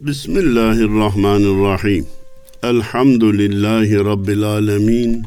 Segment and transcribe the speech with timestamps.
[0.00, 2.06] Bismillahirrahmanirrahim.
[2.62, 5.24] Elhamdülillahi Rabbil alemin.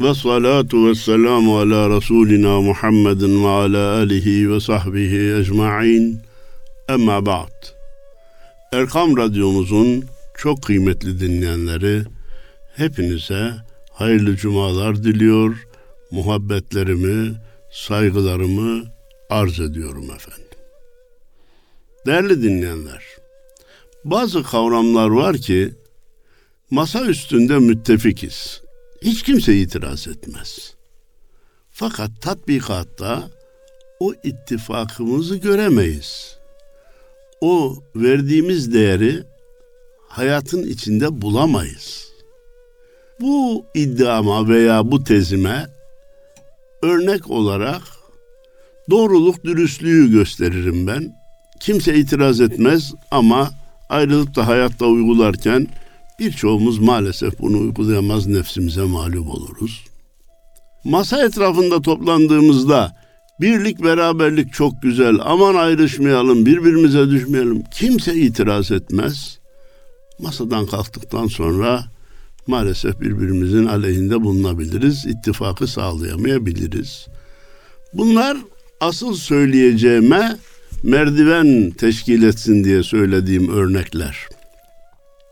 [0.00, 6.20] Ve salatu ve selamu ala Resulina Muhammedin ve ala alihi ve sahbihi ecma'in.
[6.88, 7.66] Emma ba'd.
[8.72, 10.04] Erkam Radyomuzun
[10.38, 12.02] çok kıymetli dinleyenleri,
[12.76, 13.52] hepinize
[13.92, 15.66] hayırlı cumalar diliyor,
[16.10, 17.32] muhabbetlerimi,
[17.72, 18.84] saygılarımı
[19.30, 20.44] arz ediyorum efendim.
[22.06, 23.19] Değerli dinleyenler,
[24.04, 25.74] bazı kavramlar var ki
[26.70, 28.62] masa üstünde müttefikiz.
[29.02, 30.74] Hiç kimse itiraz etmez.
[31.70, 33.30] Fakat tatbikatta
[34.00, 36.36] o ittifakımızı göremeyiz.
[37.40, 39.22] O verdiğimiz değeri
[40.08, 42.10] hayatın içinde bulamayız.
[43.20, 45.66] Bu iddiama veya bu tezime
[46.82, 47.82] örnek olarak
[48.90, 51.20] doğruluk dürüstlüğü gösteririm ben.
[51.60, 53.50] Kimse itiraz etmez ama
[53.90, 55.66] ayrılıp da hayatta uygularken
[56.18, 59.84] birçoğumuz maalesef bunu uygulayamaz nefsimize mağlup oluruz.
[60.84, 62.96] Masa etrafında toplandığımızda
[63.40, 69.38] birlik beraberlik çok güzel aman ayrışmayalım birbirimize düşmeyelim kimse itiraz etmez.
[70.18, 71.84] Masadan kalktıktan sonra
[72.46, 77.06] maalesef birbirimizin aleyhinde bulunabiliriz, ittifakı sağlayamayabiliriz.
[77.94, 78.36] Bunlar
[78.80, 80.36] asıl söyleyeceğime
[80.82, 84.28] merdiven teşkil etsin diye söylediğim örnekler.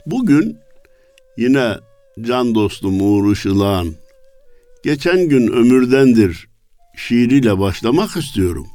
[0.06, 0.56] Bugün
[1.36, 1.74] yine
[2.20, 3.94] can dostum Uğur Işılağan,
[4.84, 6.48] geçen gün ömürdendir
[6.96, 8.66] şiiriyle başlamak istiyorum.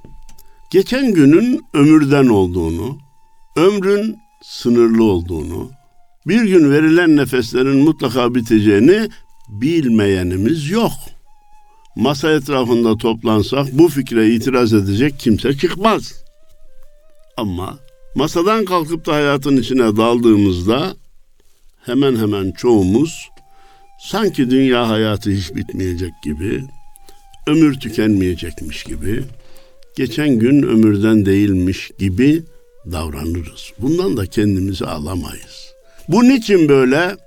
[0.71, 2.97] Geçen günün ömürden olduğunu,
[3.57, 5.71] ömrün sınırlı olduğunu,
[6.27, 9.09] bir gün verilen nefeslerin mutlaka biteceğini
[9.49, 10.91] bilmeyenimiz yok.
[11.95, 16.22] Masa etrafında toplansak bu fikre itiraz edecek kimse çıkmaz.
[17.37, 17.79] Ama
[18.15, 20.95] masadan kalkıp da hayatın içine daldığımızda
[21.85, 23.29] hemen hemen çoğumuz
[24.03, 26.63] sanki dünya hayatı hiç bitmeyecek gibi,
[27.47, 29.23] ömür tükenmeyecekmiş gibi,
[29.95, 32.43] geçen gün ömürden değilmiş gibi
[32.91, 33.71] davranırız.
[33.79, 35.73] Bundan da kendimizi alamayız.
[36.07, 37.17] Bu niçin böyle?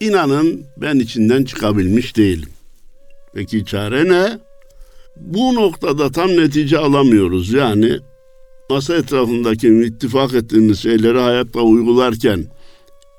[0.00, 2.48] İnanın ben içinden çıkabilmiş değilim.
[3.34, 4.38] Peki çare ne?
[5.16, 7.52] Bu noktada tam netice alamıyoruz.
[7.52, 7.98] Yani
[8.70, 12.46] masa etrafındaki ittifak ettiğimiz şeyleri hayatta uygularken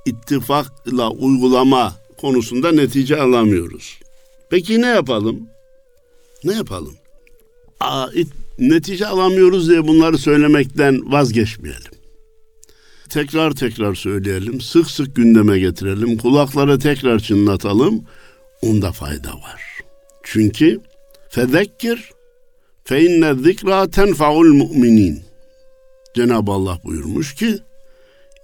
[0.05, 3.99] ittifakla uygulama konusunda netice alamıyoruz.
[4.49, 5.39] Peki ne yapalım?
[6.43, 6.93] Ne yapalım?
[7.79, 8.27] Aa, it,
[8.59, 11.91] netice alamıyoruz diye bunları söylemekten vazgeçmeyelim.
[13.09, 18.03] Tekrar tekrar söyleyelim, sık sık gündeme getirelim, kulaklara tekrar çınlatalım.
[18.61, 19.61] Onda fayda var.
[20.23, 20.81] Çünkü
[21.29, 22.11] fezekkir
[22.83, 25.30] fe inne zikra tenfaul müminin.
[26.15, 27.59] Cenab-ı Allah buyurmuş ki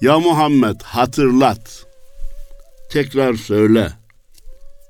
[0.01, 1.85] ya Muhammed hatırlat.
[2.89, 3.91] Tekrar söyle.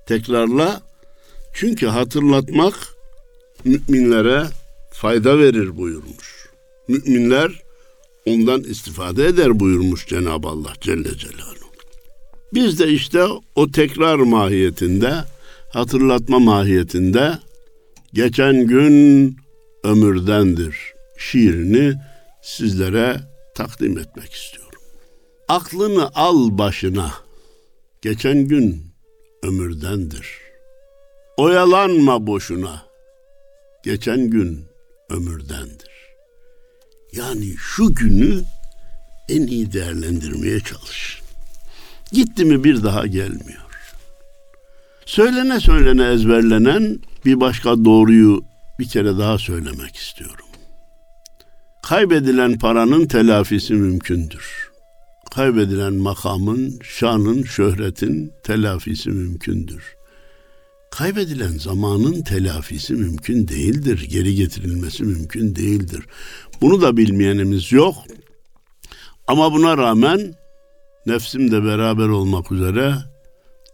[0.08, 0.82] Tekrarla.
[1.54, 2.74] Çünkü hatırlatmak
[3.66, 4.44] müminlere
[4.92, 6.50] fayda verir buyurmuş.
[6.88, 7.52] Müminler
[8.26, 11.68] ondan istifade eder buyurmuş Cenab-ı Allah Celle Celaluhu.
[12.54, 13.24] Biz de işte
[13.56, 15.14] o tekrar mahiyetinde,
[15.70, 17.40] hatırlatma mahiyetinde
[18.14, 19.38] geçen gün
[19.84, 20.78] ömürdendir
[21.18, 21.94] şiirini
[22.48, 23.20] sizlere
[23.56, 24.82] takdim etmek istiyorum.
[25.48, 27.14] Aklını al başına.
[28.02, 28.94] Geçen gün
[29.44, 30.28] ömürdendir.
[31.38, 32.86] Oyalanma boşuna.
[33.84, 34.66] Geçen gün
[35.10, 35.92] ömürdendir.
[37.14, 38.44] Yani şu günü
[39.30, 41.22] en iyi değerlendirmeye çalış.
[42.12, 43.68] Gitti mi bir daha gelmiyor.
[45.06, 48.44] Söylene söylene ezberlenen bir başka doğruyu
[48.80, 50.47] bir kere daha söylemek istiyorum.
[51.88, 54.72] Kaybedilen paranın telafisi mümkündür.
[55.36, 59.84] Kaybedilen makamın, şanın, şöhretin telafisi mümkündür.
[60.92, 64.08] Kaybedilen zamanın telafisi mümkün değildir.
[64.10, 66.06] Geri getirilmesi mümkün değildir.
[66.62, 67.96] Bunu da bilmeyenimiz yok.
[69.28, 70.34] Ama buna rağmen
[71.06, 72.94] nefsimle beraber olmak üzere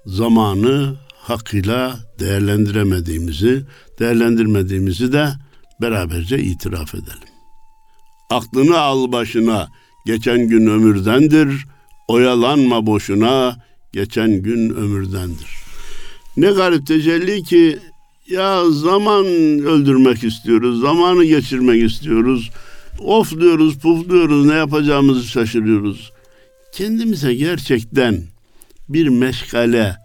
[0.06, 3.63] zamanı hakkıyla değerlendiremediğimizi,
[4.00, 5.30] değerlendirmediğimizi de
[5.81, 7.32] beraberce itiraf edelim.
[8.33, 9.69] Aklını al başına,
[10.06, 11.65] geçen gün ömürdendir.
[12.07, 13.57] Oyalanma boşuna,
[13.94, 15.47] geçen gün ömürdendir.
[16.38, 17.80] Ne garip tecelli ki
[18.30, 19.25] ya zaman
[19.65, 22.50] öldürmek istiyoruz, zamanı geçirmek istiyoruz.
[23.00, 26.12] Of diyoruz, puf diyoruz, ne yapacağımızı şaşırıyoruz.
[26.74, 28.24] Kendimize gerçekten
[28.89, 29.95] bir meşgale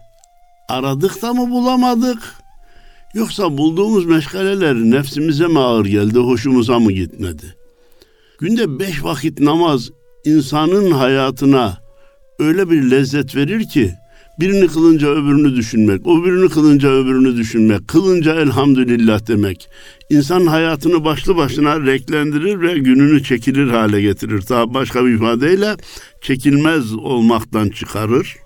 [0.69, 2.34] aradık da mı bulamadık?
[3.14, 7.57] Yoksa bulduğumuz meşgaleler nefsimize mi ağır geldi, hoşumuza mı gitmedi?
[8.40, 9.90] Günde beş vakit namaz
[10.25, 11.79] insanın hayatına
[12.38, 13.94] öyle bir lezzet verir ki
[14.40, 19.69] birini kılınca öbürünü düşünmek, öbürünü kılınca öbürünü düşünmek, kılınca elhamdülillah demek.
[20.11, 24.43] İnsan hayatını başlı başına renklendirir ve gününü çekilir hale getirir.
[24.49, 25.76] Daha başka bir ifadeyle
[26.20, 28.37] çekilmez olmaktan çıkarır.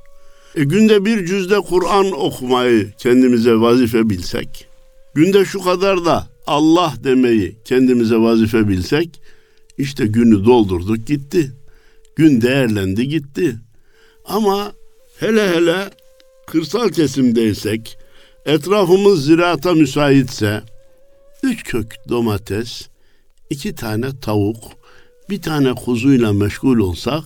[0.54, 4.68] E, günde bir cüzde Kur'an okumayı kendimize vazife bilsek,
[5.14, 9.21] günde şu kadar da Allah demeyi kendimize vazife bilsek,
[9.82, 11.52] işte günü doldurduk gitti.
[12.16, 13.56] Gün değerlendi gitti.
[14.24, 14.72] Ama
[15.20, 15.90] hele hele
[16.46, 17.98] kırsal kesimdeysek,
[18.46, 20.62] etrafımız ziraata müsaitse,
[21.42, 22.88] üç kök domates,
[23.50, 24.64] iki tane tavuk,
[25.30, 27.24] bir tane kuzuyla meşgul olsak,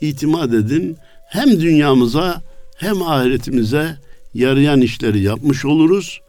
[0.00, 0.96] itimat edin
[1.28, 2.42] hem dünyamıza
[2.76, 3.96] hem ahiretimize
[4.34, 6.20] yarayan işleri yapmış oluruz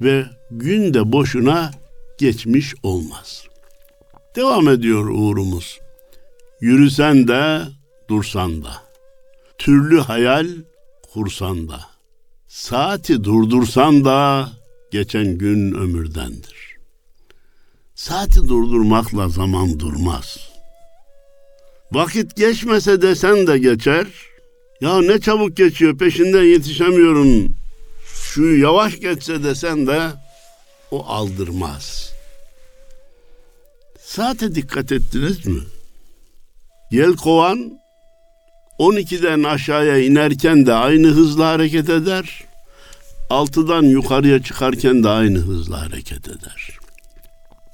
[0.00, 1.70] ve gün de boşuna
[2.18, 3.53] geçmiş olmaz.
[4.36, 5.80] Devam ediyor uğrumuz.
[6.60, 7.62] Yürüsen de
[8.08, 8.72] dursan da,
[9.58, 10.48] türlü hayal
[11.12, 11.80] kursan da,
[12.48, 14.48] saati durdursan da
[14.90, 16.76] geçen gün ömürdendir.
[17.94, 20.38] Saati durdurmakla zaman durmaz.
[21.92, 24.06] Vakit geçmese desen de geçer.
[24.80, 27.56] Ya ne çabuk geçiyor peşinden yetişemiyorum.
[28.14, 30.10] Şu yavaş geçse desen de
[30.90, 32.13] o aldırmaz.
[34.14, 35.60] Saate dikkat ettiniz mi?
[36.90, 37.78] Yelkovan
[38.78, 42.44] 12'den aşağıya inerken de aynı hızla hareket eder.
[43.30, 46.78] 6'dan yukarıya çıkarken de aynı hızla hareket eder.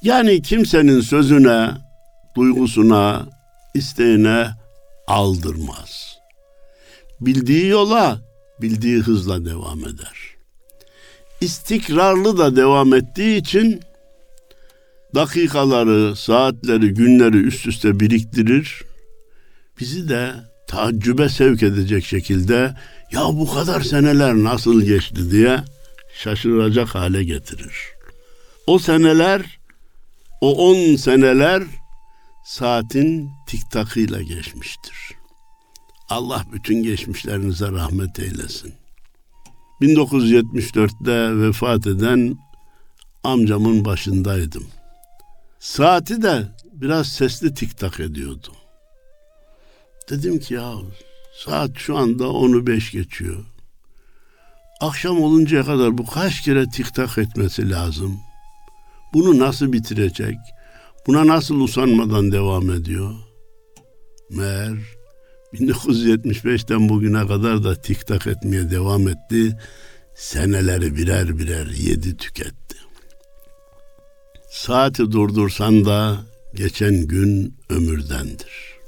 [0.02, 1.70] Yani kimsenin sözüne,
[2.36, 3.26] duygusuna,
[3.74, 4.46] isteğine
[5.06, 6.18] aldırmaz.
[7.20, 8.20] Bildiği yola,
[8.62, 10.16] bildiği hızla devam eder.
[11.40, 13.82] İstikrarlı da devam ettiği için
[15.14, 18.82] dakikaları, saatleri, günleri üst üste biriktirir.
[19.80, 20.32] Bizi de
[20.68, 22.74] taaccübe sevk edecek şekilde
[23.12, 25.60] ya bu kadar seneler nasıl geçti diye
[26.14, 27.74] şaşıracak hale getirir.
[28.66, 29.58] O seneler,
[30.40, 31.62] o on seneler
[32.44, 34.96] saatin tiktakıyla geçmiştir.
[36.08, 38.74] Allah bütün geçmişlerinize rahmet eylesin.
[39.80, 42.38] 1974'te vefat eden
[43.24, 44.66] amcamın başındaydım.
[45.60, 46.42] Saati de
[46.72, 48.52] biraz sesli tiktak ediyordu.
[50.10, 50.72] Dedim ki ya
[51.44, 53.44] saat şu anda onu beş geçiyor.
[54.80, 58.20] Akşam oluncaya kadar bu kaç kere tiktak etmesi lazım?
[59.14, 60.38] Bunu nasıl bitirecek?
[61.06, 63.14] Buna nasıl usanmadan devam ediyor?
[64.30, 64.78] Meğer
[65.54, 69.58] 1975'ten bugüne kadar da tiktak etmeye devam etti.
[70.14, 72.69] Seneleri birer birer yedi tüketti.
[74.50, 76.16] Saati durdursan da
[76.54, 78.78] geçen gün ömürdendir.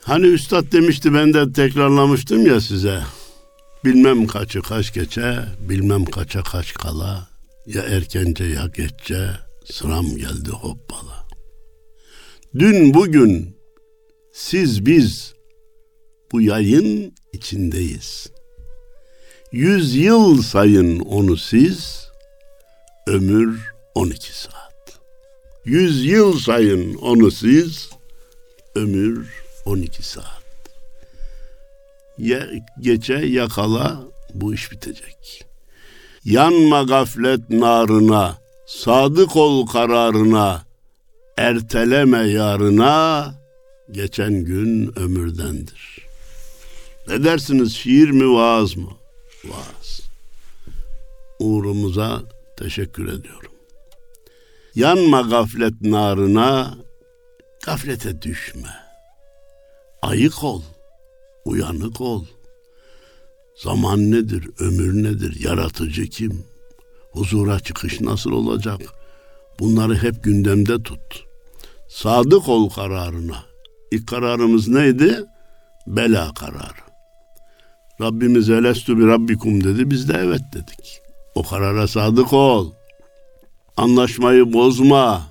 [0.00, 3.00] Hani üstad demişti ben de tekrarlamıştım ya size.
[3.84, 7.28] Bilmem kaçı kaç geçe, bilmem kaça kaç kala.
[7.66, 9.30] Ya erkence ya geççe,
[9.64, 11.28] sıram geldi hoppala.
[12.58, 13.56] Dün bugün
[14.32, 15.34] siz biz
[16.32, 18.26] bu yayın içindeyiz.
[19.52, 22.08] Yüz yıl sayın onu siz,
[23.06, 25.00] ömür 12 saat.
[25.64, 27.90] Yüz yıl sayın onu siz,
[28.74, 29.28] ömür
[29.66, 30.42] 12 saat.
[32.18, 32.46] Ya
[32.80, 34.00] geçe yakala
[34.34, 35.44] bu iş bitecek.
[36.24, 40.62] Yanma gaflet narına, sadık ol kararına,
[41.36, 43.34] erteleme yarına,
[43.90, 46.06] geçen gün ömürdendir.
[47.08, 48.90] Ne dersiniz şiir mi vaaz mı?
[49.44, 50.00] Vaaz.
[51.38, 52.22] Uğrumuza
[52.56, 53.45] teşekkür ediyorum.
[54.76, 56.74] Yanma gaflet narına,
[57.66, 58.68] gaflete düşme.
[60.02, 60.62] Ayık ol,
[61.44, 62.24] uyanık ol.
[63.62, 66.44] Zaman nedir, ömür nedir, yaratıcı kim?
[67.12, 68.80] Huzura çıkış nasıl olacak?
[69.60, 71.24] Bunları hep gündemde tut.
[71.88, 73.44] Sadık ol kararına.
[73.90, 75.24] İlk kararımız neydi?
[75.86, 76.86] Bela kararı.
[78.00, 79.90] Rabbimiz elestü bir rabbikum dedi.
[79.90, 81.00] Biz de evet dedik.
[81.34, 82.75] O karara sadık ol.
[83.76, 85.22] Anlaşmayı bozma.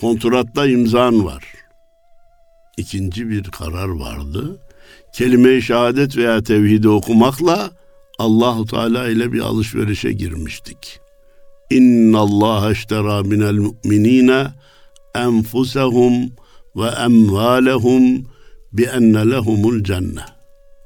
[0.00, 1.44] Kontratta imzan var.
[2.76, 4.60] İkinci bir karar vardı.
[5.12, 7.70] Kelime-i şehadet veya tevhidi okumakla
[8.18, 11.00] Allahu Teala ile bir alışverişe girmiştik.
[11.70, 14.54] İnna Allah iştera minel mu'minina
[15.14, 16.32] enfusahum
[16.76, 18.26] ve emvalehum
[18.72, 20.24] bi enne lehumul cennet.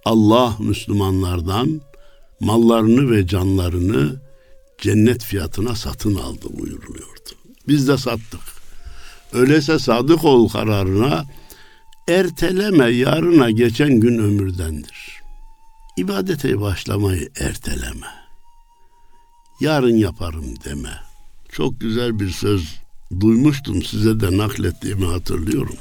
[0.04, 1.80] Allah Müslümanlardan
[2.40, 4.27] mallarını ve canlarını
[4.78, 7.30] cennet fiyatına satın aldı buyuruluyordu.
[7.68, 8.40] Biz de sattık.
[9.32, 11.24] Öyleyse sadık ol kararına
[12.08, 15.22] Erteleme yarına geçen gün ömürdendir.
[15.96, 18.06] İbadete başlamayı erteleme.
[19.60, 21.00] Yarın yaparım deme.
[21.52, 22.76] Çok güzel bir söz
[23.20, 25.76] duymuştum size de naklettiğimi hatırlıyorum.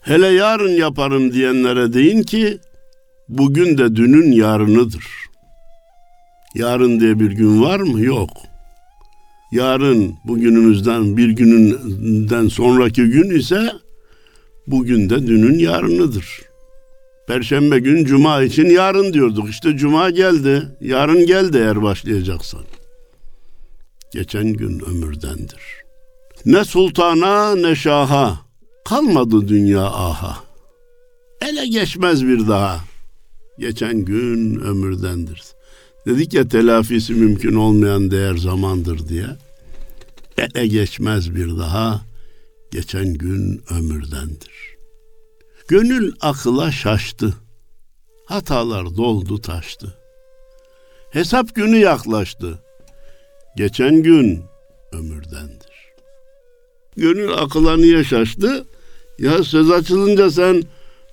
[0.00, 2.58] Hele yarın yaparım diyenlere deyin ki
[3.28, 5.04] bugün de dünün yarınıdır.
[6.54, 8.00] Yarın diye bir gün var mı?
[8.00, 8.30] Yok.
[9.52, 13.72] Yarın bugünümüzden bir gününden sonraki gün ise
[14.66, 16.42] bugün de dünün yarınıdır.
[17.28, 19.50] Perşembe gün cuma için yarın diyorduk.
[19.50, 20.62] İşte cuma geldi.
[20.80, 22.60] Yarın geldi eğer başlayacaksan.
[24.12, 25.62] Geçen gün ömürdendir.
[26.46, 28.40] Ne sultana ne şaha
[28.84, 30.36] kalmadı dünya aha.
[31.40, 32.80] Ele geçmez bir daha.
[33.58, 35.42] Geçen gün ömürdendir.
[36.06, 39.26] Dedik ya telafisi mümkün olmayan değer zamandır diye.
[40.38, 42.00] Ele geçmez bir daha.
[42.70, 44.76] Geçen gün ömürdendir.
[45.68, 47.34] Gönül akıla şaştı.
[48.26, 49.94] Hatalar doldu taştı.
[51.10, 52.58] Hesap günü yaklaştı.
[53.56, 54.42] Geçen gün
[54.92, 55.68] ömürdendir.
[56.96, 58.66] Gönül akıla niye şaştı?
[59.18, 60.62] Ya söz açılınca sen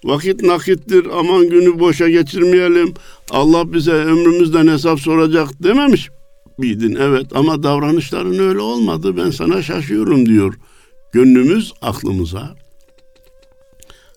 [0.06, 2.94] vakit nakittir aman günü boşa geçirmeyelim.
[3.30, 6.10] Allah bize ömrümüzden hesap soracak dememiş
[6.58, 6.96] miydin?
[6.96, 10.54] Evet ama davranışların öyle olmadı ben sana şaşıyorum diyor.
[11.12, 12.56] Gönlümüz aklımıza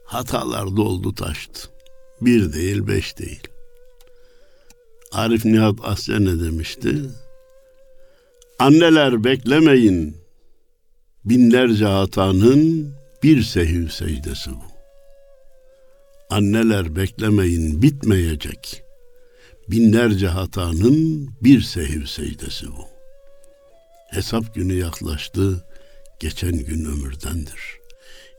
[0.04, 1.68] hatalar doldu taştı.
[2.20, 3.42] Bir değil beş değil.
[5.12, 6.96] Arif Nihat Asya ne demişti?
[8.58, 10.16] Anneler beklemeyin
[11.24, 12.92] binlerce hatanın
[13.22, 14.67] bir sehiv secdesi bu.
[16.30, 18.82] Anneler beklemeyin bitmeyecek
[19.68, 22.88] binlerce hatanın bir sehiv secdesi bu.
[24.10, 25.64] Hesap günü yaklaştı,
[26.20, 27.78] geçen gün ömürdendir.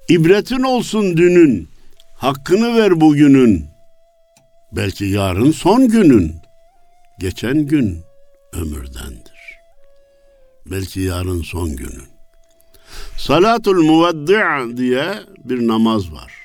[0.10, 1.70] İbretin olsun dünün,
[2.16, 3.66] hakkını ver bugünün.
[4.72, 6.36] Belki yarın son günün,
[7.20, 8.04] geçen gün
[8.54, 9.40] ömürdendir.
[10.66, 12.08] Belki yarın son günün.
[13.18, 16.39] Salatul muvaddi' diye bir namaz var.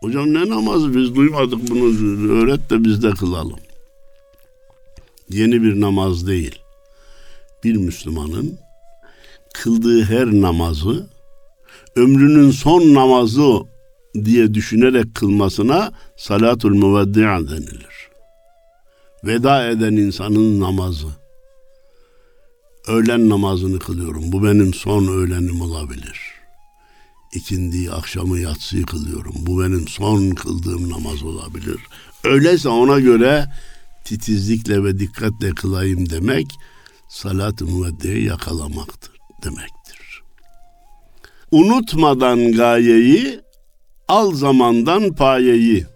[0.00, 3.60] Hocam ne namazı biz duymadık bunu öğret de biz de kılalım.
[5.30, 6.58] Yeni bir namaz değil.
[7.64, 8.58] Bir Müslümanın
[9.54, 11.06] kıldığı her namazı
[11.96, 13.60] ömrünün son namazı
[14.24, 18.08] diye düşünerek kılmasına salatul muvaddi'a denilir.
[19.24, 21.06] Veda eden insanın namazı.
[22.88, 24.32] Öğlen namazını kılıyorum.
[24.32, 26.35] Bu benim son öğlenim olabilir.
[27.36, 29.34] İkindi, akşamı, yatsıyı kılıyorum.
[29.38, 31.80] Bu benim son kıldığım namaz olabilir.
[32.24, 33.46] Öyleyse ona göre
[34.04, 36.46] titizlikle ve dikkatle kılayım demek
[37.08, 39.12] salat-ı müveddeyi yakalamaktır
[39.44, 40.22] demektir.
[41.50, 43.40] Unutmadan gayeyi,
[44.08, 45.86] al zamandan payeyi,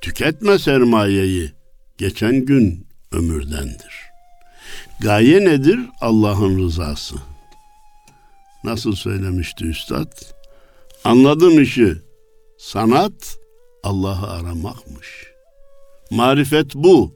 [0.00, 1.52] tüketme sermayeyi,
[1.98, 3.94] geçen gün ömürdendir.
[5.00, 5.80] Gaye nedir?
[6.00, 7.16] Allah'ın rızası.
[8.64, 10.37] Nasıl söylemişti üstad?
[11.04, 11.96] Anladım işi.
[12.58, 13.38] Sanat
[13.82, 15.26] Allah'ı aramakmış.
[16.10, 17.12] Marifet bu.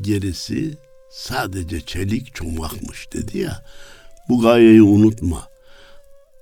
[0.00, 0.74] Gerisi
[1.10, 3.64] sadece çelik çomakmış dedi ya.
[4.28, 5.48] Bu gayeyi unutma.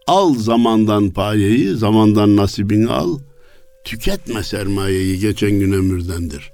[0.06, 3.18] Al zamandan payeyi, zamandan nasibini al.
[3.84, 6.52] Tüketme sermayeyi geçen gün ömürdendir.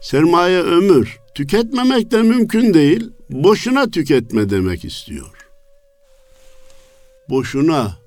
[0.00, 1.18] Sermaye ömür.
[1.34, 3.10] Tüketmemek de mümkün değil.
[3.30, 5.30] Boşuna tüketme demek istiyor.
[7.28, 7.98] Boşuna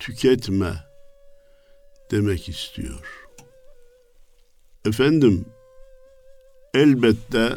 [0.00, 0.72] tüketme
[2.10, 3.28] demek istiyor.
[4.86, 5.44] Efendim
[6.74, 7.52] elbette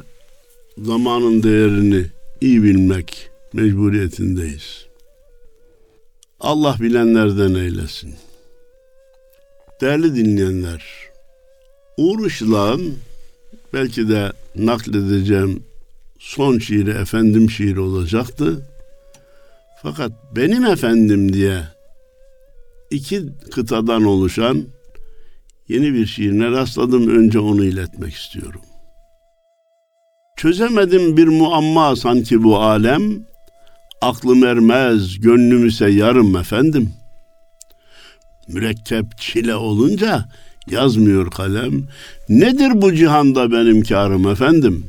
[0.77, 2.05] zamanın değerini
[2.41, 4.85] iyi bilmek mecburiyetindeyiz.
[6.39, 8.15] Allah bilenlerden eylesin.
[9.81, 10.83] Değerli dinleyenler,
[11.97, 12.97] Uğur Işılak'ın
[13.73, 15.63] belki de nakledeceğim
[16.19, 18.69] son şiiri efendim şiiri olacaktı.
[19.83, 21.63] Fakat benim efendim diye
[22.93, 24.63] iki kıtadan oluşan
[25.67, 27.07] yeni bir şiirine rastladım.
[27.17, 28.61] Önce onu iletmek istiyorum.
[30.37, 33.25] Çözemedim bir muamma sanki bu alem,
[34.01, 36.93] aklım ermez, gönlüm ise yarım efendim.
[38.47, 40.25] Mürekkep çile olunca
[40.69, 41.83] yazmıyor kalem.
[42.29, 44.85] Nedir bu cihanda benim karım efendim?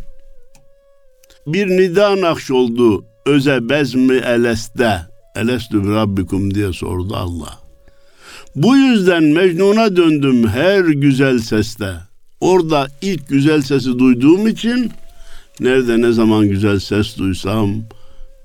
[1.47, 5.01] Bir nida nakş oldu öze bezmi eleste.
[5.37, 7.64] Elestü rabbikum diye sordu Allah.
[8.57, 11.95] Bu yüzden Mecnun'a döndüm her güzel seste.
[12.41, 14.93] Orada ilk güzel sesi duyduğum için
[15.61, 17.75] nerede ne zaman güzel ses duysam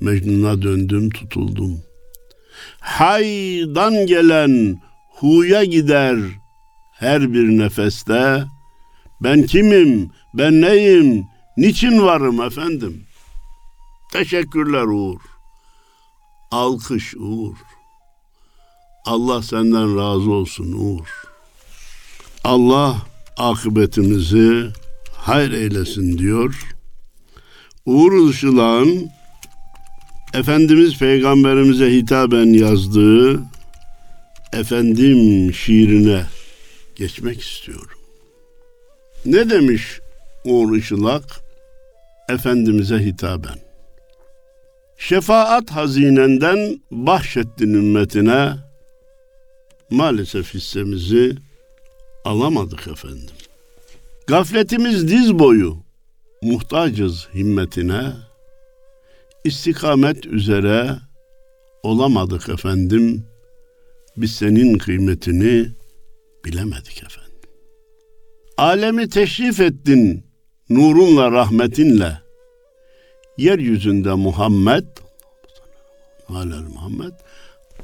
[0.01, 1.81] Mecnun'a döndüm tutuldum.
[2.79, 6.17] Haydan gelen huya gider
[6.91, 8.43] her bir nefeste.
[9.23, 11.25] Ben kimim, ben neyim,
[11.57, 13.03] niçin varım efendim?
[14.11, 15.19] Teşekkürler Uğur.
[16.51, 17.55] Alkış Uğur.
[19.09, 21.07] Allah senden razı olsun Uğur.
[22.43, 22.95] Allah
[23.37, 24.67] akıbetimizi
[25.13, 26.75] hayır eylesin diyor.
[27.85, 29.09] Uğur Işılağ'ın
[30.33, 33.39] Efendimiz Peygamberimize hitaben yazdığı
[34.53, 36.23] Efendim şiirine
[36.95, 37.99] geçmek istiyorum.
[39.25, 39.99] Ne demiş
[40.45, 41.23] Uğur Işılak?
[42.29, 43.59] Efendimiz'e hitaben.
[44.97, 48.68] Şefaat hazinenden bahşettin ümmetine,
[49.89, 51.35] maalesef hissemizi
[52.25, 53.35] alamadık efendim.
[54.27, 55.77] Gafletimiz diz boyu,
[56.41, 58.13] muhtacız himmetine,
[59.43, 60.97] istikamet üzere
[61.83, 63.25] olamadık efendim,
[64.17, 65.71] biz senin kıymetini
[66.45, 67.49] bilemedik efendim.
[68.57, 70.23] Alemi teşrif ettin
[70.69, 72.21] nurunla rahmetinle.
[73.37, 74.85] Yeryüzünde Muhammed
[76.29, 77.13] Alel Muhammed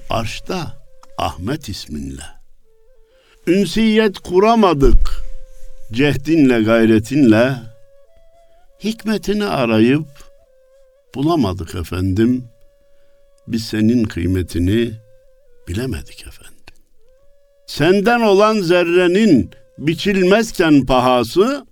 [0.10, 0.85] arşta
[1.18, 2.24] Ahmet isminle.
[3.48, 4.98] Ünsiyet kuramadık
[5.92, 7.54] cehdinle gayretinle
[8.84, 10.08] hikmetini arayıp
[11.16, 12.44] bulamadık efendim.
[13.48, 14.92] Biz senin kıymetini
[15.68, 16.56] bilemedik efendim.
[17.68, 21.66] Senden olan zerrenin biçilmezken pahası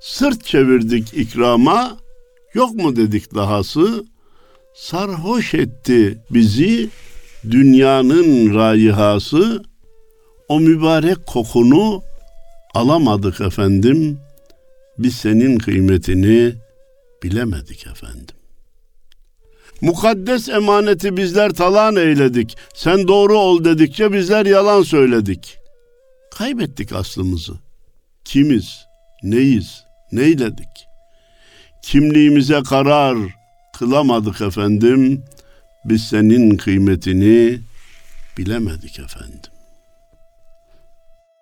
[0.00, 1.98] sırt çevirdik ikrama
[2.54, 4.04] yok mu dedik dahası
[4.74, 6.90] sarhoş etti bizi
[7.44, 9.62] dünyanın rayihası
[10.48, 12.02] o mübarek kokunu
[12.74, 14.18] alamadık efendim
[14.98, 16.54] biz senin kıymetini
[17.22, 18.36] bilemedik efendim.
[19.80, 22.56] Mukaddes emaneti bizler talan eyledik.
[22.74, 25.58] Sen doğru ol dedikçe bizler yalan söyledik.
[26.30, 27.52] Kaybettik aslımızı.
[28.24, 28.84] Kimiz,
[29.22, 30.86] neyiz, neyledik?
[31.82, 33.18] Kimliğimize karar
[33.78, 35.24] kılamadık efendim.
[35.88, 37.60] Biz senin kıymetini
[38.38, 39.50] bilemedik efendim.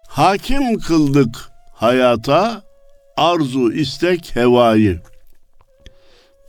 [0.08, 2.62] Hakim kıldık hayata
[3.16, 5.00] arzu, istek, hevayı.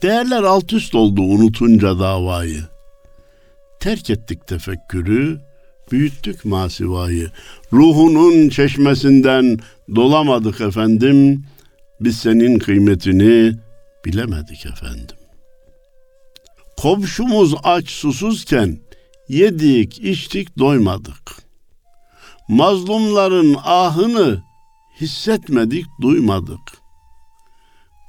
[0.01, 2.63] Değerler alt üst oldu unutunca davayı.
[3.79, 5.39] Terk ettik tefekkürü,
[5.91, 7.31] büyüttük masivayı.
[7.73, 9.59] Ruhunun çeşmesinden
[9.95, 11.45] dolamadık efendim.
[11.99, 13.53] Biz senin kıymetini
[14.05, 15.16] bilemedik efendim.
[16.77, 18.77] Komşumuz aç susuzken
[19.29, 21.35] yedik, içtik, doymadık.
[22.47, 24.43] Mazlumların ahını
[25.01, 26.59] hissetmedik, duymadık.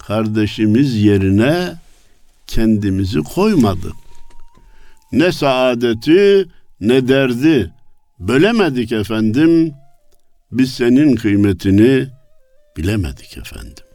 [0.07, 1.74] Kardeşimiz yerine
[2.46, 3.94] kendimizi koymadık.
[5.12, 6.48] Ne saadeti
[6.81, 7.72] ne derdi
[8.18, 9.74] bölemedik efendim.
[10.52, 12.09] Biz senin kıymetini
[12.76, 13.88] bilemedik efendim.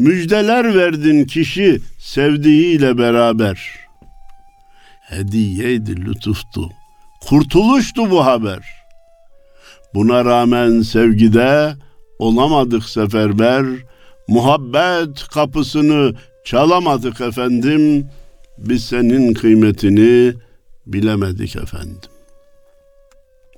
[0.00, 3.60] Müjdeler verdin kişi sevdiğiyle beraber.
[5.00, 6.70] Hediyeydi, lütuftu.
[7.20, 8.64] Kurtuluştu bu haber.
[9.94, 11.74] Buna rağmen sevgide
[12.18, 13.66] olamadık seferber.
[14.28, 18.06] Muhabbet kapısını çalamadık efendim.
[18.58, 20.34] Biz senin kıymetini
[20.86, 22.10] bilemedik efendim.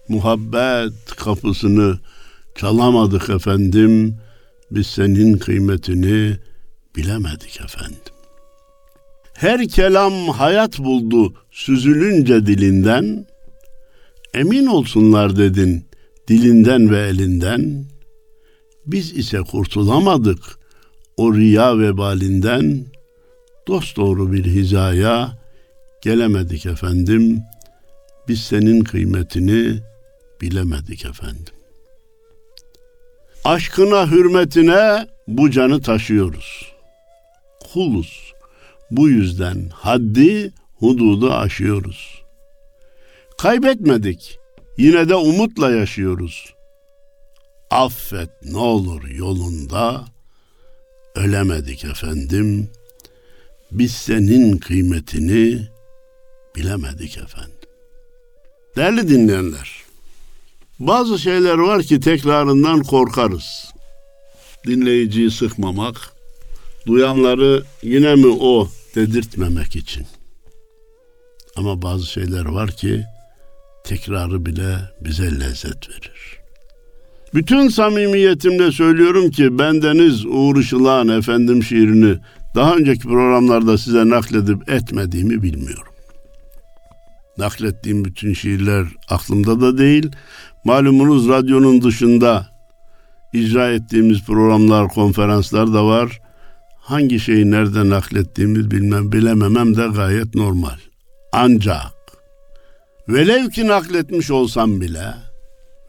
[0.08, 1.98] Muhabbet kapısını
[2.56, 4.18] çalamadık efendim.
[4.74, 6.36] Biz senin kıymetini
[6.96, 7.98] bilemedik efendim.
[9.34, 13.26] Her kelam hayat buldu süzülünce dilinden.
[14.34, 15.84] Emin olsunlar dedin
[16.28, 17.84] dilinden ve elinden.
[18.86, 20.58] Biz ise kurtulamadık
[21.16, 22.86] o riya vebalinden.
[23.68, 25.38] Dost doğru bir hizaya
[26.02, 27.42] gelemedik efendim.
[28.28, 29.80] Biz senin kıymetini
[30.40, 31.54] bilemedik efendim.
[33.44, 36.72] Aşkına hürmetine bu canı taşıyoruz.
[37.72, 38.32] Kuluz.
[38.90, 42.22] Bu yüzden haddi hududu aşıyoruz.
[43.38, 44.38] Kaybetmedik.
[44.78, 46.54] Yine de umutla yaşıyoruz.
[47.70, 50.04] Affet ne olur yolunda.
[51.14, 52.70] Ölemedik efendim.
[53.72, 55.68] Biz senin kıymetini
[56.56, 57.52] bilemedik efendim.
[58.76, 59.81] Değerli dinleyenler,
[60.78, 63.72] bazı şeyler var ki tekrarından korkarız.
[64.66, 65.96] Dinleyiciyi sıkmamak,
[66.86, 70.06] duyanları yine mi o dedirtmemek için.
[71.56, 73.04] Ama bazı şeyler var ki
[73.84, 76.38] tekrarı bile bize lezzet verir.
[77.34, 82.18] Bütün samimiyetimle söylüyorum ki bendeniz Uğur Işılağan efendim şiirini
[82.54, 85.92] daha önceki programlarda size nakledip etmediğimi bilmiyorum.
[87.38, 90.10] Naklettiğim bütün şiirler aklımda da değil.
[90.64, 92.46] Malumunuz radyonun dışında
[93.32, 96.20] icra ettiğimiz programlar, konferanslar da var.
[96.80, 100.78] Hangi şeyi nereden naklettiğimiz bilmem bilememem de gayet normal.
[101.32, 101.92] Ancak
[103.08, 105.14] velev ki nakletmiş olsam bile,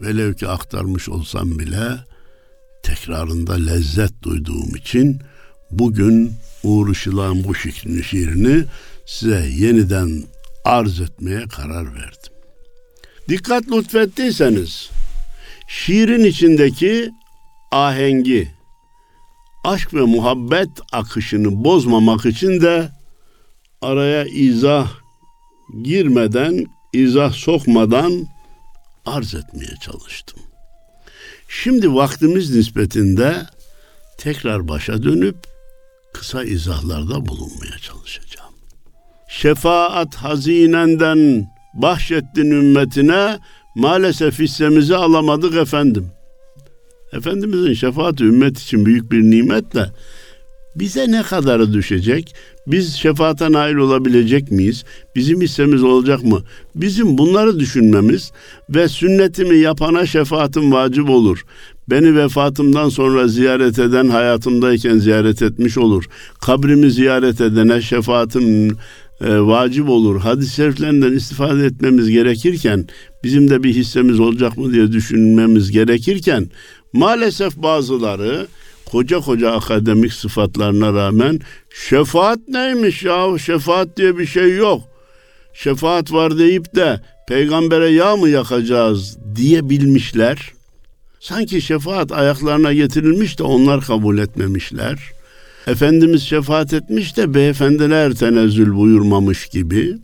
[0.01, 1.83] velev ki aktarmış olsam bile
[2.83, 5.21] tekrarında lezzet duyduğum için
[5.71, 6.33] bugün
[6.63, 8.65] Uğur Işılak'ın bu şiirini
[9.05, 10.23] size yeniden
[10.65, 12.32] arz etmeye karar verdim.
[13.29, 14.89] Dikkat lütfettiyseniz
[15.67, 17.11] şiirin içindeki
[17.71, 18.51] ahengi,
[19.63, 22.89] aşk ve muhabbet akışını bozmamak için de
[23.81, 24.91] araya izah
[25.83, 28.27] girmeden, izah sokmadan
[29.05, 30.39] arz etmeye çalıştım.
[31.47, 33.35] Şimdi vaktimiz nispetinde
[34.17, 35.35] tekrar başa dönüp
[36.13, 38.53] kısa izahlarda bulunmaya çalışacağım.
[39.27, 43.39] Şefaat hazinenden bahşettin ümmetine
[43.75, 46.07] maalesef hissemizi alamadık efendim.
[47.13, 49.89] Efendimizin şefaati ümmet için büyük bir nimetle
[50.75, 52.35] bize ne kadarı düşecek?
[52.67, 54.83] Biz şefaate nail olabilecek miyiz?
[55.15, 56.43] Bizim hissemiz olacak mı?
[56.75, 58.31] Bizim bunları düşünmemiz
[58.69, 61.45] ve sünnetimi yapana şefaatim vacip olur.
[61.89, 66.05] Beni vefatımdan sonra ziyaret eden hayatımdayken ziyaret etmiş olur.
[66.41, 68.77] Kabrimi ziyaret edene şefaatim
[69.23, 70.21] e, vacip olur.
[70.21, 72.87] Hadis-i şeriflerinden istifade etmemiz gerekirken
[73.23, 76.49] bizim de bir hissemiz olacak mı diye düşünmemiz gerekirken
[76.93, 78.47] maalesef bazıları
[78.85, 81.39] koca koca akademik sıfatlarına rağmen
[81.89, 83.37] şefaat neymiş ya?
[83.37, 84.81] Şefaat diye bir şey yok.
[85.53, 90.51] Şefaat var deyip de peygambere yağ mı yakacağız diye bilmişler.
[91.19, 94.99] Sanki şefaat ayaklarına getirilmiş de onlar kabul etmemişler.
[95.67, 99.97] Efendimiz şefaat etmiş de beyefendiler tenezzül buyurmamış gibi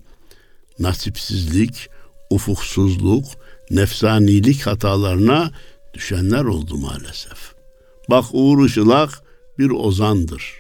[0.80, 1.90] nasipsizlik,
[2.30, 3.26] ufuksuzluk,
[3.72, 5.52] nefsanilik hatalarına
[5.94, 7.54] düşenler oldu maalesef.
[8.10, 9.22] Bak Uğur Işılak
[9.60, 10.54] bir ozandır.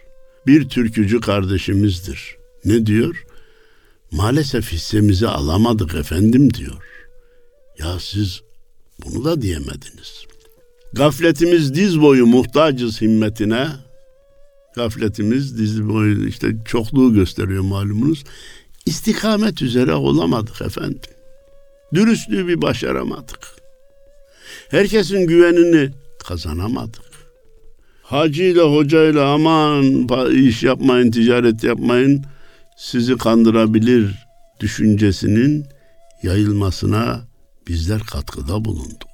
[0.47, 2.37] Bir türkücü kardeşimizdir.
[2.65, 3.25] Ne diyor?
[4.11, 6.83] Maalesef hissemizi alamadık efendim diyor.
[7.79, 8.41] Ya siz
[9.05, 10.25] bunu da diyemediniz.
[10.93, 13.67] Gafletimiz diz boyu muhtacız himmetine.
[14.75, 18.23] Gafletimiz diz boyu işte çokluğu gösteriyor malumunuz.
[18.85, 21.01] İstikamet üzere olamadık efendim.
[21.93, 23.39] Dürüstlüğü bir başaramadık.
[24.69, 25.91] Herkesin güvenini
[26.27, 27.09] kazanamadık.
[28.03, 32.25] Hacıyla hocayla aman iş yapmayın, ticaret yapmayın
[32.77, 34.15] sizi kandırabilir
[34.59, 35.65] düşüncesinin
[36.23, 37.21] yayılmasına
[37.67, 39.08] bizler katkıda bulunduk.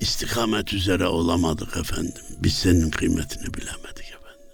[0.00, 2.22] İstikamet üzere olamadık efendim.
[2.42, 4.48] Biz senin kıymetini bilemedik efendim.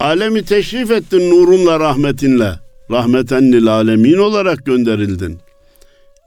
[0.00, 2.58] Alemi teşrif ettin nurunla rahmetinle.
[2.90, 5.38] Rahmeten lil alemin olarak gönderildin.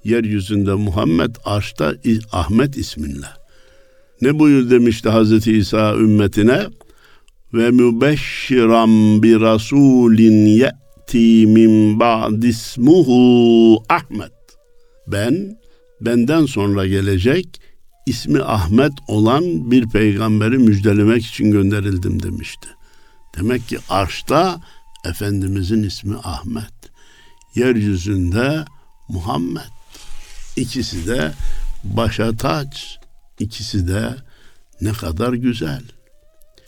[0.04, 1.94] Yeryüzünde Muhammed arşta
[2.32, 3.28] Ahmet isminle.
[4.22, 6.68] Ne buyur demişti Hazreti İsa ümmetine?
[7.54, 14.32] Ve mübeşşiran bi rasulin ye'ti min ba'dismuhu Ahmet.
[15.08, 15.58] Ben
[16.02, 17.48] benden sonra gelecek
[18.08, 22.68] ismi Ahmet olan bir peygamberi müjdelemek için gönderildim demişti.
[23.38, 24.62] Demek ki arşta
[25.06, 26.74] Efendimizin ismi Ahmet.
[27.56, 28.66] Yeryüzünde
[29.10, 29.62] Muhammed.
[30.56, 31.32] İkisi de
[31.84, 33.00] başa taç.
[33.40, 34.16] İkisi de
[34.82, 35.82] ne kadar güzel.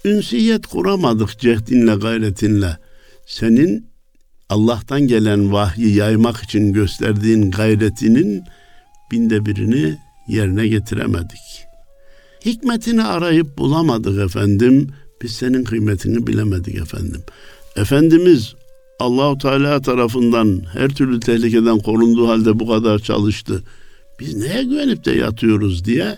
[0.06, 2.78] Ünsiyet kuramadık cehdinle gayretinle.
[3.28, 3.90] Senin
[4.50, 8.44] Allah'tan gelen vahyi yaymak için gösterdiğin gayretinin
[9.12, 9.98] binde birini
[10.30, 11.66] yerine getiremedik.
[12.46, 14.88] Hikmetini arayıp bulamadık efendim.
[15.22, 17.22] Biz senin kıymetini bilemedik efendim.
[17.76, 18.56] Efendimiz
[19.00, 23.64] Allahu Teala tarafından her türlü tehlikeden korunduğu halde bu kadar çalıştı.
[24.20, 26.16] Biz neye güvenip de yatıyoruz diye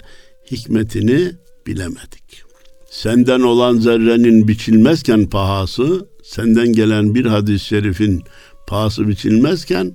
[0.51, 1.31] hikmetini
[1.67, 2.43] bilemedik.
[2.89, 8.23] Senden olan zerrenin biçilmezken pahası, senden gelen bir hadis-i şerifin
[8.67, 9.91] pahası biçilmezken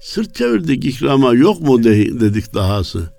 [0.00, 3.13] sırt çevirdik ikrama yok mu de, dedik dahası.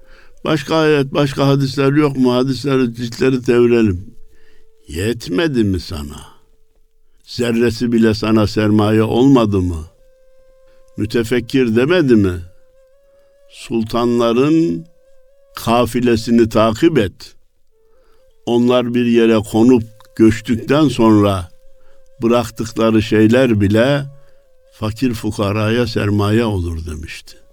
[0.45, 2.33] Başka ayet, başka hadisler yok mu?
[2.33, 4.15] Hadisleri, ciltleri devirelim.
[4.87, 6.21] Yetmedi mi sana?
[7.23, 9.85] Zerresi bile sana sermaye olmadı mı?
[10.97, 12.33] Mütefekkir demedi mi?
[13.49, 14.85] Sultanların
[15.55, 17.35] kafilesini takip et.
[18.45, 19.83] Onlar bir yere konup
[20.15, 21.49] göçtükten sonra
[22.21, 24.05] bıraktıkları şeyler bile
[24.73, 27.44] fakir fukaraya sermaye olur demişti.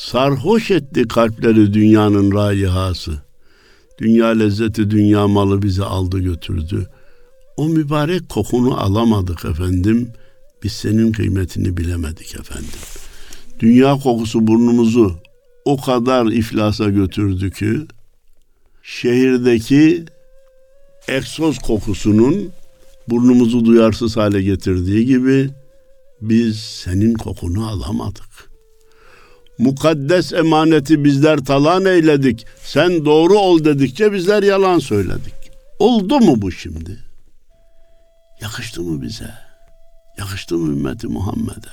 [0.00, 3.12] Sarhoş etti kalpleri dünyanın rayihası.
[3.98, 6.86] Dünya lezzeti, dünya malı bizi aldı götürdü.
[7.56, 10.12] O mübarek kokunu alamadık efendim.
[10.62, 12.80] Biz senin kıymetini bilemedik efendim.
[13.60, 15.16] Dünya kokusu burnumuzu
[15.64, 17.86] o kadar iflasa götürdü ki
[18.82, 20.04] şehirdeki
[21.08, 22.50] egzoz kokusunun
[23.08, 25.50] burnumuzu duyarsız hale getirdiği gibi
[26.20, 28.29] biz senin kokunu alamadık.
[29.60, 32.46] Mukaddes emaneti bizler talan eyledik.
[32.64, 35.34] Sen doğru ol dedikçe bizler yalan söyledik.
[35.78, 36.98] Oldu mu bu şimdi?
[38.40, 39.34] Yakıştı mı bize?
[40.18, 41.70] Yakıştı mı ümmeti Muhammed'e?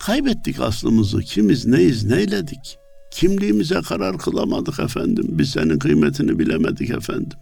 [0.00, 1.20] Kaybettik aslımızı.
[1.20, 2.78] Kimiz, neyiz, neyledik?
[3.10, 5.26] Kimliğimize karar kılamadık efendim.
[5.28, 7.38] Biz senin kıymetini bilemedik efendim.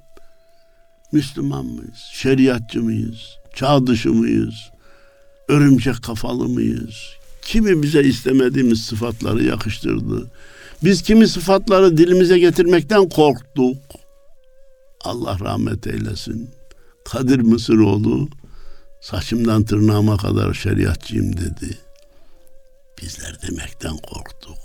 [1.13, 1.99] Müslüman mıyız?
[2.13, 3.21] Şeriatçı mıyız?
[3.55, 4.55] Çağ dışı mıyız?
[5.49, 7.22] Örümcek kafalı mıyız?
[7.43, 10.31] Kimi bize istemediğimiz sıfatları yakıştırdı?
[10.85, 13.77] Biz kimi sıfatları dilimize getirmekten korktuk.
[15.05, 16.51] Allah rahmet eylesin.
[17.05, 18.29] Kadir Mısıroğlu
[19.01, 21.79] saçımdan tırnağıma kadar şeriatçıyım dedi.
[23.03, 24.59] Bizler demekten korktuk.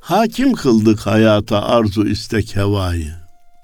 [0.00, 3.14] Hakim kıldık hayata arzu istek hevayı.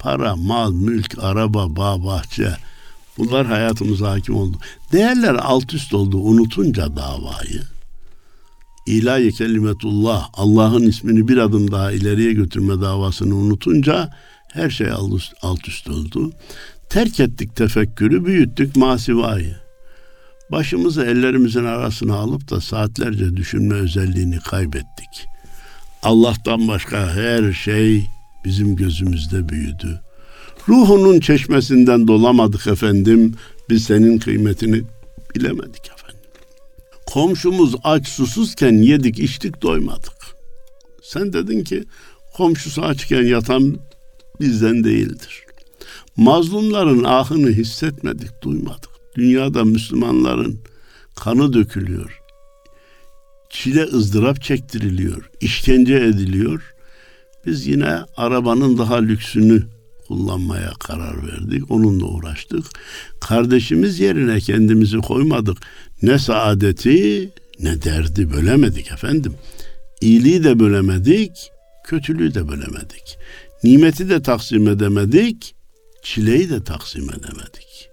[0.01, 2.57] Para, mal, mülk, araba, bağ, bahçe.
[3.19, 4.57] Bunlar hayatımıza hakim oldu.
[4.92, 7.75] Değerler alt üst oldu unutunca davayı.
[8.87, 14.11] İlahi kelimetullah, Allah'ın ismini bir adım daha ileriye götürme davasını unutunca
[14.53, 14.90] her şey
[15.42, 16.33] alt üst oldu.
[16.90, 19.57] Terk ettik tefekkürü, büyüttük masivayı.
[20.51, 25.27] Başımızı ellerimizin arasına alıp da saatlerce düşünme özelliğini kaybettik.
[26.03, 28.07] Allah'tan başka her şey
[28.44, 30.01] bizim gözümüzde büyüdü.
[30.68, 33.35] Ruhunun çeşmesinden dolamadık efendim.
[33.70, 34.83] Biz senin kıymetini
[35.35, 35.95] bilemedik.
[37.16, 40.12] Komşumuz aç susuzken yedik içtik doymadık.
[41.02, 41.85] Sen dedin ki
[42.35, 43.76] komşusu açken yatan
[44.40, 45.44] bizden değildir.
[46.16, 48.90] Mazlumların ahını hissetmedik, duymadık.
[49.14, 50.61] Dünyada Müslümanların
[51.14, 52.20] kanı dökülüyor.
[53.50, 56.74] Çile ızdırap çektiriliyor, işkence ediliyor.
[57.46, 59.62] Biz yine arabanın daha lüksünü
[60.09, 61.70] kullanmaya karar verdik.
[61.70, 62.64] Onunla uğraştık.
[63.20, 65.59] Kardeşimiz yerine kendimizi koymadık.
[66.02, 67.30] Ne saadeti
[67.61, 69.35] ne derdi bölemedik efendim.
[70.00, 71.50] İyiliği de bölemedik,
[71.85, 73.18] kötülüğü de bölemedik.
[73.64, 75.54] Nimeti de taksim edemedik,
[76.02, 77.88] çileyi de taksim edemedik.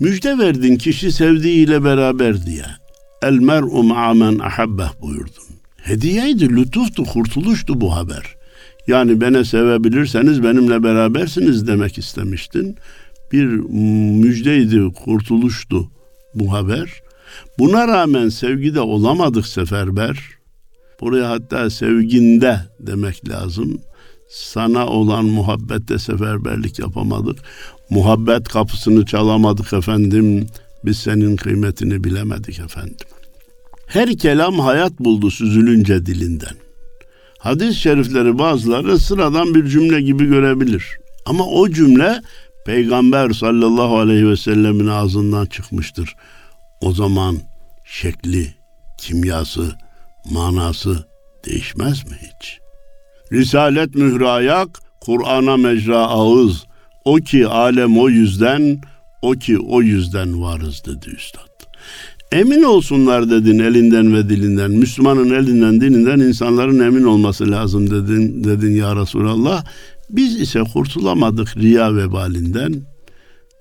[0.00, 2.64] Müjde verdin kişi sevdiğiyle beraber diye.
[3.22, 5.44] El mer'u ma'amen ahabbeh buyurdun.
[5.76, 8.36] Hediyeydi, lütuftu, kurtuluştu bu haber.
[8.86, 12.76] Yani beni sevebilirseniz benimle berabersiniz demek istemiştin.
[13.32, 13.44] Bir
[14.22, 15.90] müjdeydi, kurtuluştu
[16.34, 17.02] bu haber.
[17.58, 20.18] Buna rağmen sevgide olamadık seferber.
[21.00, 23.80] Buraya hatta sevginde demek lazım.
[24.30, 27.38] Sana olan muhabbette seferberlik yapamadık.
[27.90, 30.46] Muhabbet kapısını çalamadık efendim.
[30.84, 32.96] Biz senin kıymetini bilemedik efendim.
[33.86, 36.54] Her kelam hayat buldu süzülünce dilinden.
[37.38, 40.98] Hadis-i şerifleri bazıları sıradan bir cümle gibi görebilir.
[41.26, 42.22] Ama o cümle
[42.68, 46.16] Peygamber sallallahu aleyhi ve sellemin ağzından çıkmıştır.
[46.80, 47.36] O zaman
[47.84, 48.54] şekli,
[48.98, 49.72] kimyası,
[50.30, 51.06] manası
[51.44, 52.58] değişmez mi hiç?
[53.32, 54.68] Risalet mührü ayak,
[55.00, 56.64] Kur'an'a mecra ağız.
[57.04, 58.80] O ki alem o yüzden,
[59.22, 61.48] o ki o yüzden varız dedi üstad.
[62.32, 64.70] Emin olsunlar dedin elinden ve dilinden.
[64.70, 69.64] Müslümanın elinden dilinden insanların emin olması lazım dedin, dedin ya Resulallah.
[70.10, 72.82] Biz ise kurtulamadık riya vebalinden.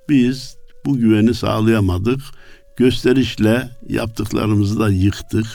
[0.10, 2.20] Biz bu güveni sağlayamadık.
[2.78, 5.46] Gösterişle yaptıklarımızı da yıktık.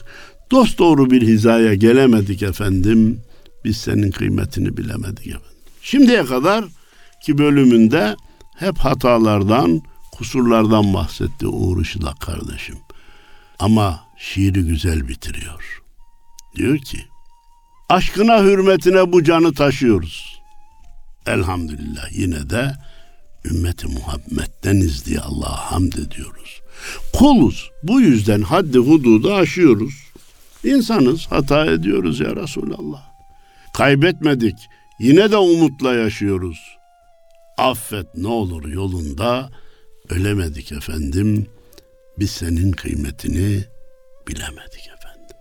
[0.51, 3.21] Dost doğru bir hizaya gelemedik efendim.
[3.65, 5.59] Biz senin kıymetini bilemedik efendim.
[5.83, 6.65] Şimdiye kadar
[7.25, 8.17] ki bölümünde
[8.57, 12.77] hep hatalardan, kusurlardan bahsetti Uğur Işılak kardeşim.
[13.59, 15.83] Ama şiiri güzel bitiriyor.
[16.57, 16.99] Diyor ki,
[17.89, 20.32] aşkına hürmetine bu canı taşıyoruz.
[21.27, 22.73] Elhamdülillah yine de
[23.45, 26.61] ümmeti Muhammed'deniz diye Allah'a hamd ediyoruz.
[27.13, 27.71] Kuluz.
[27.83, 29.95] Bu yüzden haddi hududu aşıyoruz.
[30.65, 33.03] İnsanız, hata ediyoruz ya Resulallah.
[33.75, 34.57] Kaybetmedik.
[35.01, 36.59] Yine de umutla yaşıyoruz.
[37.59, 39.51] Affet ne olur yolunda
[40.09, 41.47] ölemedik efendim.
[42.19, 43.65] Biz senin kıymetini
[44.29, 45.37] bilemedik efendim.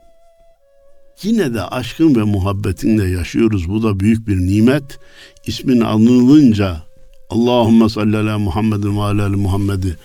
[1.23, 3.69] Yine de aşkın ve muhabbetinle yaşıyoruz.
[3.69, 4.99] Bu da büyük bir nimet.
[5.47, 6.83] İsmin anılınca
[7.29, 9.95] Allahümme salli ala Muhammedin ve ala Muhammed'i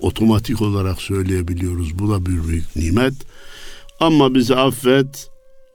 [0.00, 1.98] otomatik olarak söyleyebiliyoruz.
[1.98, 3.14] Bu da bir büyük nimet.
[4.00, 5.30] Ama bizi affet,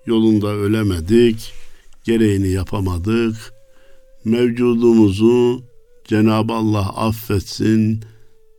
[0.05, 1.53] yolunda ölemedik,
[2.03, 3.53] gereğini yapamadık.
[4.25, 5.63] Mevcudumuzu
[6.07, 8.03] Cenab-ı Allah affetsin.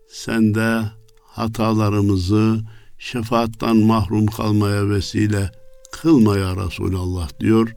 [0.08, 0.80] Sen de
[1.22, 2.60] hatalarımızı
[2.98, 5.50] şefaattan mahrum kalmaya vesile
[5.92, 7.74] kılma ya Resulallah diyor.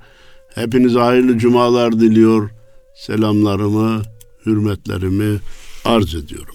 [0.56, 2.50] Hepinize hayırlı cumalar diliyor.
[2.96, 4.02] Selamlarımı,
[4.46, 5.40] hürmetlerimi
[5.86, 6.55] arz ediyorum.